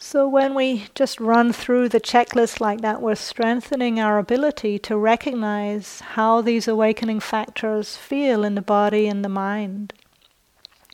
[0.00, 4.96] So, when we just run through the checklist like that, we're strengthening our ability to
[4.96, 9.92] recognize how these awakening factors feel in the body and the mind.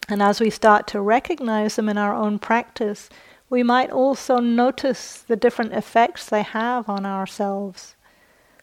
[0.09, 3.09] And as we start to recognize them in our own practice,
[3.49, 7.95] we might also notice the different effects they have on ourselves.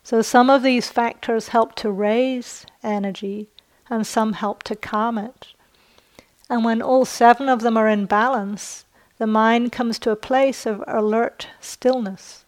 [0.03, 3.49] So, some of these factors help to raise energy,
[3.89, 5.47] and some help to calm it.
[6.49, 8.85] And when all seven of them are in balance,
[9.17, 12.45] the mind comes to a place of alert stillness.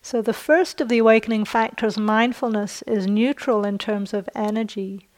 [0.00, 5.08] So, the first of the awakening factors, mindfulness, is neutral in terms of energy.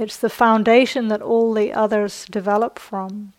[0.00, 3.34] It's the foundation that all the others develop from.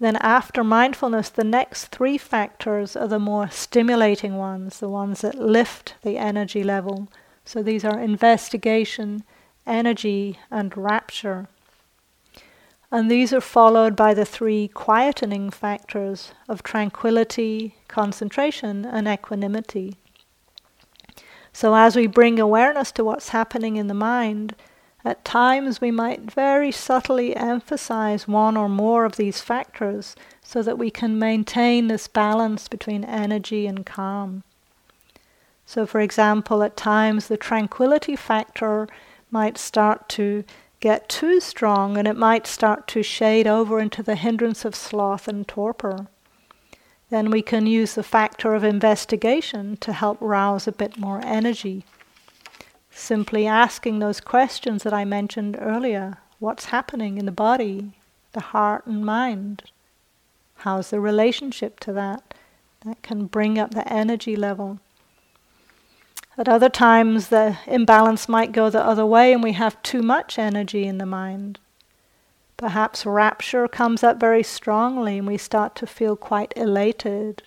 [0.00, 5.36] Then, after mindfulness, the next three factors are the more stimulating ones, the ones that
[5.36, 7.06] lift the energy level.
[7.44, 9.22] So, these are investigation,
[9.64, 11.46] energy, and rapture.
[12.90, 19.94] And these are followed by the three quietening factors of tranquility, concentration, and equanimity.
[21.52, 24.56] So, as we bring awareness to what's happening in the mind,
[25.04, 30.78] at times we might very subtly emphasize one or more of these factors so that
[30.78, 34.42] we can maintain this balance between energy and calm.
[35.64, 38.88] So, for example, at times the tranquility factor
[39.30, 40.44] might start to
[40.80, 45.28] get too strong and it might start to shade over into the hindrance of sloth
[45.28, 46.08] and torpor.
[47.10, 51.84] Then we can use the factor of investigation to help rouse a bit more energy.
[52.90, 57.92] Simply asking those questions that I mentioned earlier what's happening in the body,
[58.32, 59.64] the heart, and mind?
[60.56, 62.34] How's the relationship to that?
[62.84, 64.80] That can bring up the energy level.
[66.38, 70.38] At other times, the imbalance might go the other way and we have too much
[70.38, 71.58] energy in the mind.
[72.56, 77.42] Perhaps rapture comes up very strongly and we start to feel quite elated.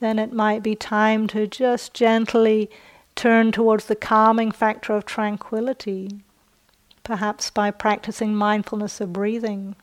[0.00, 2.70] Then it might be time to just gently
[3.14, 6.22] turn towards the calming factor of tranquility,
[7.04, 9.76] perhaps by practicing mindfulness of breathing,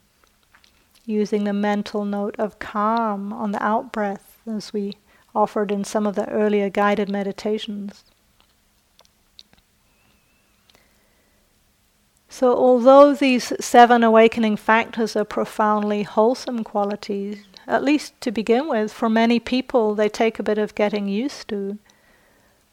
[1.06, 4.98] using the mental note of calm on the out breath as we
[5.36, 8.04] offered in some of the earlier guided meditations.
[12.32, 18.94] So, although these seven awakening factors are profoundly wholesome qualities, at least to begin with,
[18.94, 21.80] for many people they take a bit of getting used to.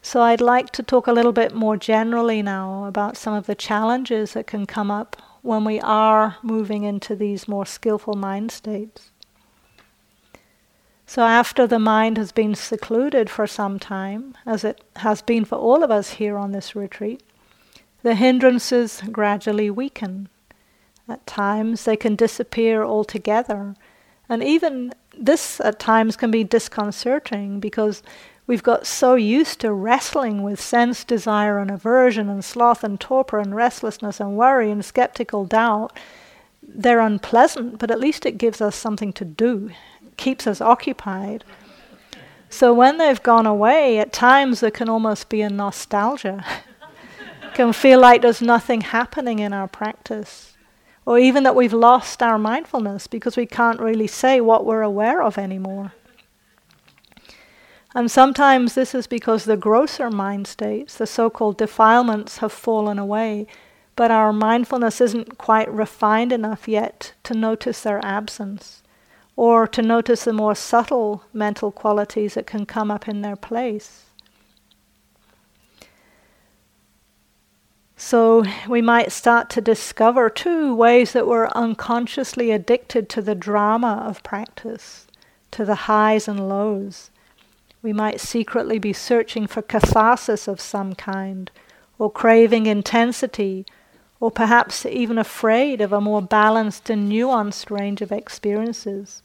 [0.08, 3.56] So, I'd like to talk a little bit more generally now about some of the
[3.56, 9.10] challenges that can come up when we are moving into these more skillful mind states.
[11.06, 15.58] So, after the mind has been secluded for some time, as it has been for
[15.58, 17.24] all of us here on this retreat,
[18.04, 20.28] the hindrances gradually weaken.
[21.08, 23.74] At times, they can disappear altogether.
[24.28, 28.04] And even this at times can be disconcerting because
[28.46, 33.38] we've got so used to wrestling with sense desire and aversion and sloth and torpor
[33.38, 35.96] and restlessness and worry and skeptical doubt.
[36.62, 39.70] They're unpleasant, but at least it gives us something to do
[40.16, 41.44] keeps us occupied.
[42.48, 46.44] So when they've gone away, at times there can almost be a nostalgia.
[47.54, 50.54] can feel like there's nothing happening in our practice.
[51.04, 55.22] Or even that we've lost our mindfulness because we can't really say what we're aware
[55.22, 55.92] of anymore.
[57.96, 62.98] And sometimes this is because the grosser mind states, the so called defilements, have fallen
[62.98, 63.46] away,
[63.96, 68.82] but our mindfulness isn't quite refined enough yet to notice their absence
[69.34, 74.04] or to notice the more subtle mental qualities that can come up in their place.
[77.96, 84.04] So we might start to discover too ways that we're unconsciously addicted to the drama
[84.06, 85.06] of practice,
[85.52, 87.10] to the highs and lows.
[87.82, 91.50] We might secretly be searching for catharsis of some kind,
[91.98, 93.64] or craving intensity,
[94.18, 99.22] or perhaps even afraid of a more balanced and nuanced range of experiences.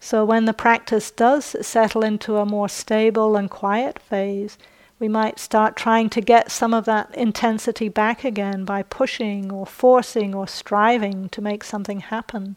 [0.00, 4.58] So when the practice does settle into a more stable and quiet phase,
[4.98, 9.66] we might start trying to get some of that intensity back again by pushing or
[9.66, 12.56] forcing or striving to make something happen.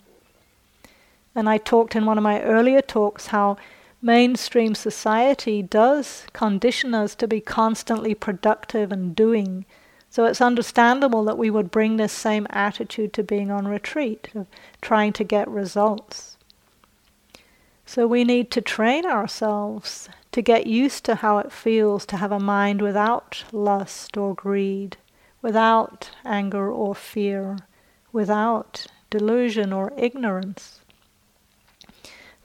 [1.36, 3.58] And I talked in one of my earlier talks how
[4.06, 9.66] mainstream society does condition us to be constantly productive and doing.
[10.12, 14.46] So it's understandable that we would bring this same attitude to being on retreat, of
[14.80, 16.38] trying to get results.
[17.88, 22.32] So we need to train ourselves to get used to how it feels to have
[22.32, 24.98] a mind without lust or greed,
[25.42, 27.58] without anger or fear,
[28.12, 30.82] without delusion or ignorance.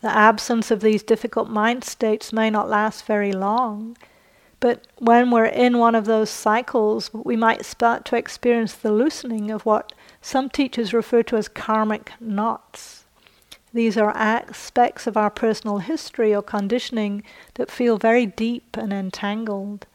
[0.03, 3.97] The absence of these difficult mind states may not last very long,
[4.59, 9.51] but when we're in one of those cycles, we might start to experience the loosening
[9.51, 13.05] of what some teachers refer to as karmic knots.
[13.73, 17.23] These are aspects of our personal history or conditioning
[17.55, 19.87] that feel very deep and entangled.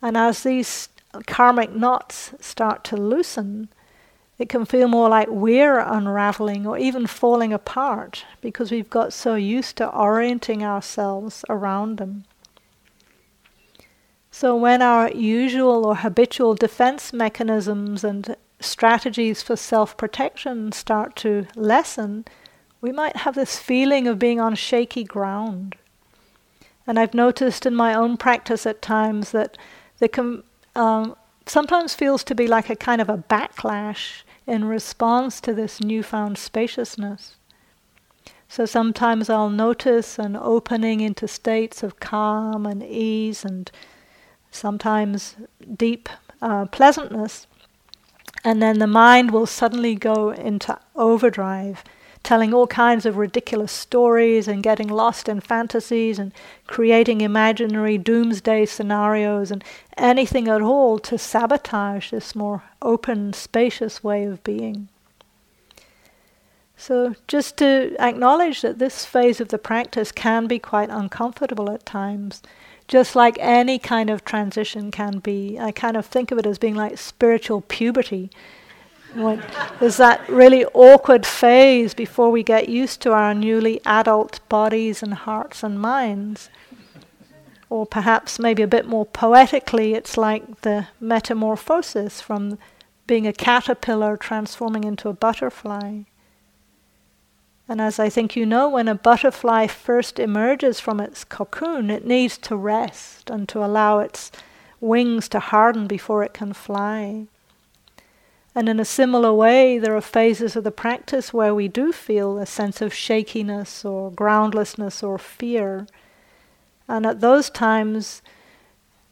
[0.00, 0.88] And as these
[1.26, 3.68] karmic knots start to loosen,
[4.38, 9.34] it can feel more like we're unraveling or even falling apart because we've got so
[9.34, 12.24] used to orienting ourselves around them.
[14.30, 21.46] So, when our usual or habitual defense mechanisms and strategies for self protection start to
[21.56, 22.26] lessen,
[22.82, 25.76] we might have this feeling of being on shaky ground.
[26.86, 29.56] And I've noticed in my own practice at times that
[29.98, 30.42] there can
[30.74, 31.16] um,
[31.46, 36.38] sometimes feels to be like a kind of a backlash in response to this newfound
[36.38, 37.36] spaciousness.
[38.48, 43.70] So sometimes I'll notice an opening into states of calm and ease and
[44.50, 45.36] sometimes
[45.76, 46.08] deep
[46.40, 47.46] uh, pleasantness.
[48.44, 51.82] And then the mind will suddenly go into overdrive
[52.26, 56.32] telling all kinds of ridiculous stories and getting lost in fantasies and
[56.66, 59.62] creating imaginary doomsday scenarios and
[59.96, 64.88] anything at all to sabotage this more open, spacious way of being.
[66.76, 71.86] So, just to acknowledge that this phase of the practice can be quite uncomfortable at
[71.86, 72.42] times,
[72.88, 75.60] just like any kind of transition can be.
[75.60, 78.30] I kind of think of it as being like spiritual puberty
[79.16, 79.42] when
[79.80, 85.14] there's that really awkward phase before we get used to our newly adult bodies and
[85.14, 86.50] hearts and minds.
[87.68, 92.58] Or perhaps, maybe a bit more poetically, it's like the metamorphosis from
[93.06, 96.02] being a caterpillar transforming into a butterfly.
[97.68, 102.06] And as I think you know, when a butterfly first emerges from its cocoon, it
[102.06, 104.30] needs to rest and to allow its
[104.80, 107.26] wings to harden before it can fly.
[108.56, 112.38] And in a similar way, there are phases of the practice where we do feel
[112.38, 115.86] a sense of shakiness or groundlessness or fear.
[116.88, 118.22] And at those times,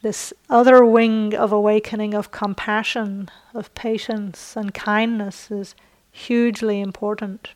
[0.00, 5.74] this other wing of awakening of compassion, of patience and kindness is
[6.10, 7.50] hugely important.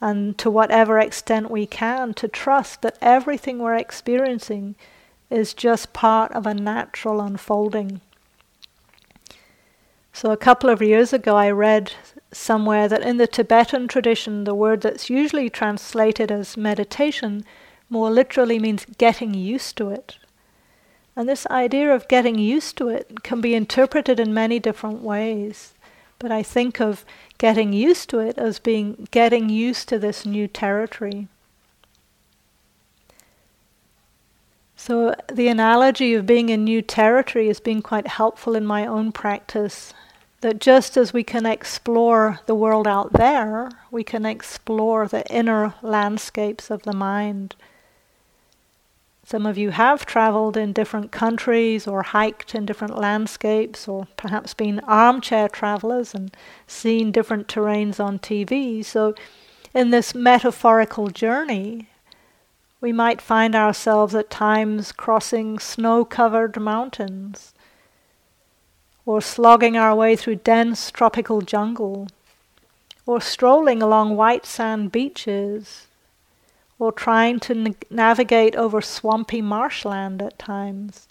[0.00, 4.76] And to whatever extent we can, to trust that everything we're experiencing
[5.28, 8.00] is just part of a natural unfolding.
[10.12, 11.92] So, a couple of years ago, I read
[12.32, 17.44] somewhere that in the Tibetan tradition, the word that's usually translated as meditation
[17.88, 20.16] more literally means getting used to it.
[21.16, 25.74] And this idea of getting used to it can be interpreted in many different ways.
[26.18, 27.04] But I think of
[27.38, 31.28] getting used to it as being getting used to this new territory.
[34.82, 39.12] So, the analogy of being in new territory has been quite helpful in my own
[39.12, 39.92] practice
[40.40, 45.74] that just as we can explore the world out there, we can explore the inner
[45.82, 47.56] landscapes of the mind.
[49.22, 54.54] Some of you have traveled in different countries or hiked in different landscapes or perhaps
[54.54, 56.34] been armchair travelers and
[56.66, 58.82] seen different terrains on TV.
[58.82, 59.14] So,
[59.74, 61.90] in this metaphorical journey,
[62.80, 67.52] we might find ourselves at times crossing snow covered mountains
[69.06, 72.06] or slogging our way through dense tropical jungle,
[73.06, 75.88] or strolling along white sand beaches,
[76.78, 81.08] or trying to na- navigate over swampy marshland at times.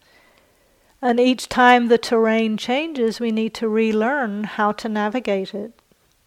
[1.01, 5.74] And each time the terrain changes, we need to relearn how to navigate it.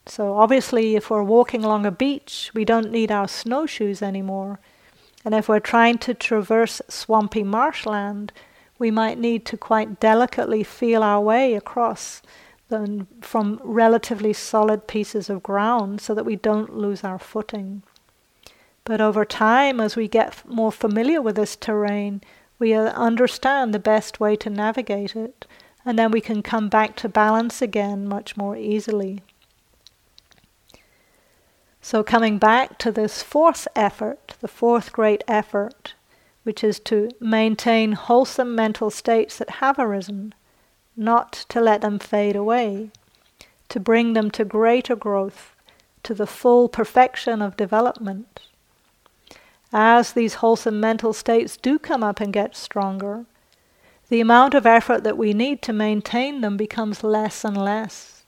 [0.05, 4.59] So, obviously, if we're walking along a beach, we don't need our snowshoes anymore.
[5.25, 8.33] And if we're trying to traverse swampy marshland,
[8.79, 12.23] we might need to quite delicately feel our way across
[12.69, 17.83] the, from relatively solid pieces of ground so that we don't lose our footing.
[18.85, 22.21] But over time, as we get more familiar with this terrain,
[22.59, 25.47] we uh, understand the best way to navigate it,
[25.85, 29.21] and then we can come back to balance again much more easily.
[31.85, 35.95] So, coming back to this fourth effort, the fourth great effort,
[36.45, 40.33] which is to maintain wholesome mental states that have arisen,
[40.97, 42.91] not to let them fade away,
[43.69, 45.57] to bring them to greater growth,
[46.05, 48.41] to the full perfection of development.
[49.73, 53.25] As these wholesome mental states do come up and get stronger,
[54.09, 58.23] the amount of effort that we need to maintain them becomes less and less.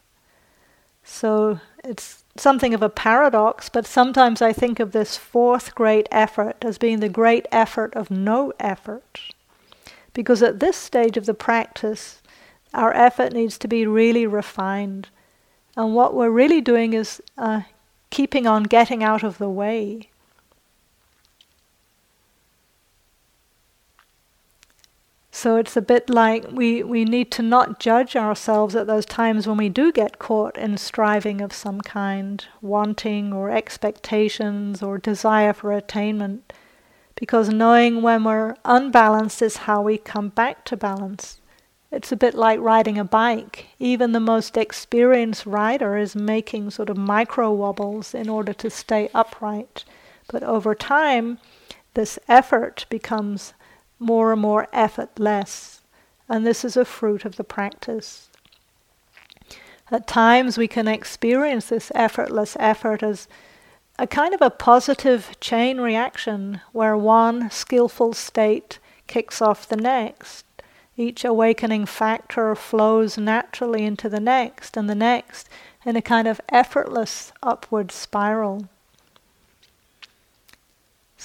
[1.04, 6.56] So it's something of a paradox, but sometimes I think of this fourth great effort
[6.62, 9.20] as being the great effort of no effort.
[10.12, 12.22] Because at this stage of the practice,
[12.72, 15.08] our effort needs to be really refined.
[15.76, 17.62] And what we're really doing is uh,
[18.10, 20.10] keeping on getting out of the way.
[25.44, 29.46] So it's a bit like we, we need to not judge ourselves at those times
[29.46, 35.52] when we do get caught in striving of some kind, wanting or expectations or desire
[35.52, 36.50] for attainment,
[37.14, 41.42] because knowing when we're unbalanced is how we come back to balance.
[41.92, 43.66] It's a bit like riding a bike.
[43.78, 49.10] Even the most experienced rider is making sort of micro wobbles in order to stay
[49.12, 49.84] upright.
[50.26, 51.36] But over time,
[51.92, 53.52] this effort becomes
[53.98, 55.82] more and more effortless.
[56.28, 58.28] And this is a fruit of the practice.
[59.90, 63.28] At times, we can experience this effortless effort as
[63.98, 70.44] a kind of a positive chain reaction where one skillful state kicks off the next.
[70.96, 75.48] Each awakening factor flows naturally into the next and the next
[75.84, 78.68] in a kind of effortless upward spiral.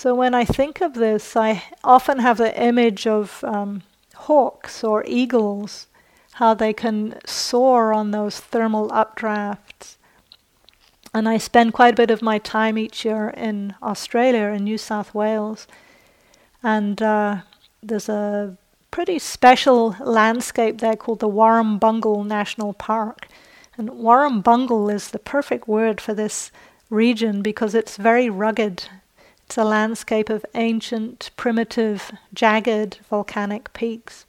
[0.02, 3.82] So when I think of this, I often have the image of um,
[4.16, 5.88] hawks or eagles,
[6.36, 9.98] how they can soar on those thermal updrafts.
[11.14, 14.78] And I spend quite a bit of my time each year in Australia, in New
[14.78, 15.68] South Wales.
[16.64, 17.42] And uh,
[17.84, 18.56] there's a
[18.92, 23.28] pretty special landscape there called the Warrumbungle National Park.
[23.78, 26.52] And Warrumbungle is the perfect word for this
[26.90, 28.86] region because it's very rugged.
[29.50, 34.28] It's a landscape of ancient, primitive, jagged volcanic peaks.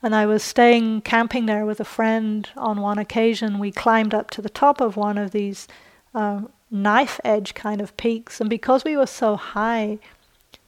[0.00, 3.58] And I was staying camping there with a friend on one occasion.
[3.58, 5.66] We climbed up to the top of one of these
[6.14, 8.40] uh, knife edge kind of peaks.
[8.40, 9.98] And because we were so high,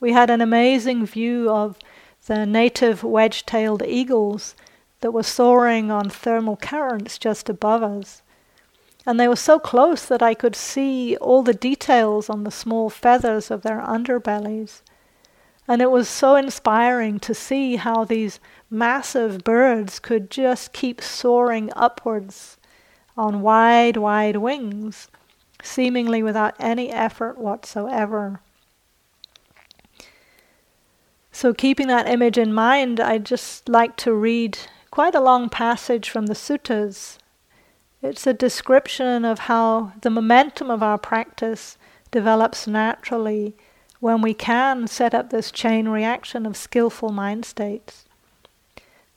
[0.00, 1.78] we had an amazing view of
[2.26, 4.56] the native wedge tailed eagles
[5.00, 8.22] that were soaring on thermal currents just above us.
[9.06, 12.90] And they were so close that I could see all the details on the small
[12.90, 14.82] feathers of their underbellies.
[15.66, 21.70] And it was so inspiring to see how these massive birds could just keep soaring
[21.74, 22.58] upwards
[23.16, 25.08] on wide, wide wings,
[25.62, 28.40] seemingly without any effort whatsoever.
[31.32, 34.58] So, keeping that image in mind, I'd just like to read
[34.90, 37.18] quite a long passage from the suttas.
[38.02, 41.76] It's a description of how the momentum of our practice
[42.10, 43.54] develops naturally
[44.00, 48.06] when we can set up this chain reaction of skillful mind states.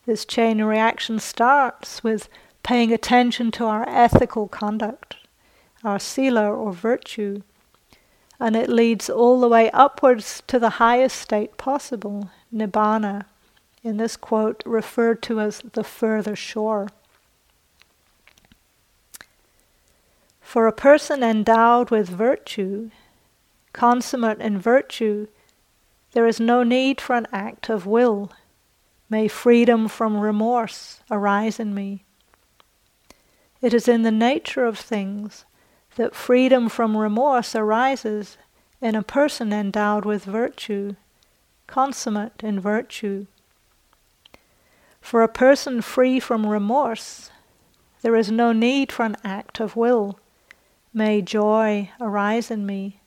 [0.06, 2.28] This chain reaction starts with
[2.62, 5.16] paying attention to our ethical conduct,
[5.84, 7.42] our sila or virtue
[8.44, 13.24] and it leads all the way upwards to the highest state possible, nibbana,
[13.84, 16.90] in this quote referred to as the further shore.
[20.54, 22.92] For a person endowed with virtue,
[23.74, 25.26] consummate in virtue,
[26.12, 28.32] there is no need for an act of will.
[29.10, 32.04] May freedom from remorse arise in me.
[33.64, 35.46] It is in the nature of things
[35.96, 38.38] that freedom from remorse arises
[38.80, 40.96] in a person endowed with virtue,
[41.66, 43.26] consummate in virtue.
[45.02, 47.32] For a person free from remorse,
[48.04, 50.20] there is no need for an act of will.
[50.94, 53.00] May joy arise in me.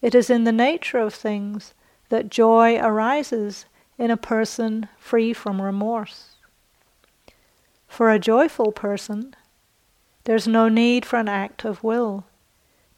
[0.00, 1.74] It is in the nature of things
[2.08, 3.66] that joy arises
[3.96, 6.30] in a person free from remorse.
[7.86, 9.36] For a joyful person,
[10.24, 12.24] there's no need for an act of will.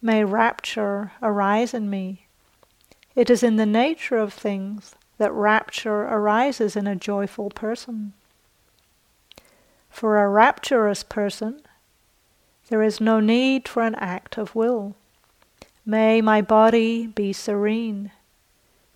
[0.01, 2.27] May rapture arise in me.
[3.15, 8.15] It is in the nature of things that rapture arises in a joyful person.
[9.91, 11.61] For a rapturous person,
[12.69, 14.95] there is no need for an act of will.
[15.85, 18.11] May my body be serene.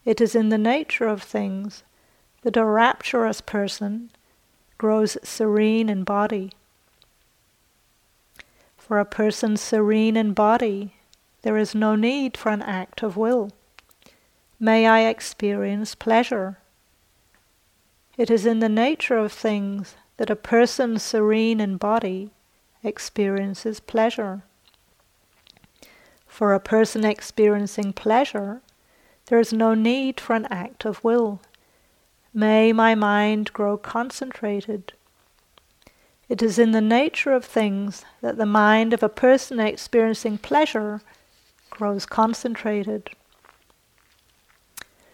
[0.04, 1.82] It is in the nature of things
[2.42, 4.10] that a rapturous person
[4.78, 6.52] grows serene in body.
[8.76, 10.94] For a person serene in body,
[11.42, 13.50] there is no need for an act of will.
[14.58, 16.58] May I experience pleasure.
[18.16, 22.30] It is in the nature of things that a person serene in body
[22.88, 24.42] experiences pleasure.
[26.26, 28.62] For a person experiencing pleasure,
[29.26, 31.40] there is no need for an act of will.
[32.34, 34.92] May my mind grow concentrated.
[36.28, 41.00] It is in the nature of things that the mind of a person experiencing pleasure
[41.70, 43.10] grows concentrated.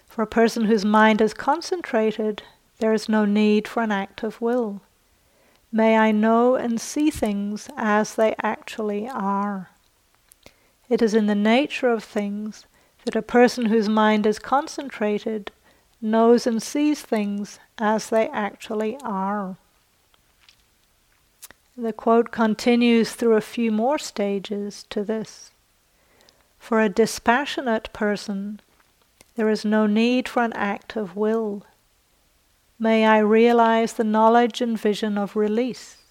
[0.08, 2.42] For a person whose mind is concentrated,
[2.78, 4.80] there is no need for an act of will.
[5.76, 9.70] May I know and see things as they actually are.
[10.88, 12.66] It is in the nature of things
[13.04, 15.50] that a person whose mind is concentrated
[16.00, 19.56] knows and sees things as they actually are.
[21.76, 25.50] The quote continues through a few more stages to this.
[26.56, 28.60] For a dispassionate person,
[29.34, 31.64] there is no need for an act of will.
[32.84, 36.02] May I realize the knowledge and vision of release.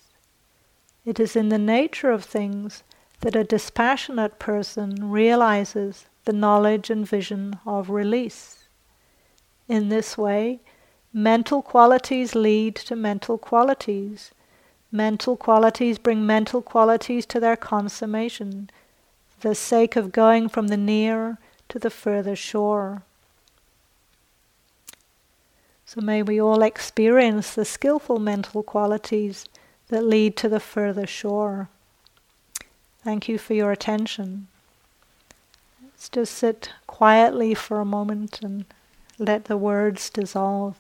[1.06, 2.82] It is in the nature of things
[3.20, 8.70] that a dispassionate person realizes the knowledge and vision of release.
[9.68, 10.62] In this way,
[11.14, 14.32] mental qualities lead to mental qualities.
[14.92, 18.72] Mental qualities bring mental qualities to their consummation,
[19.28, 21.38] for the sake of going from the near
[21.70, 23.04] to the further shore.
[25.86, 29.46] So may we all experience the skillful mental qualities
[29.90, 31.70] that lead to the further shore.
[33.04, 34.48] Thank you for your attention.
[35.84, 38.66] Let's just sit quietly for a moment and
[39.20, 40.80] let the words dissolve.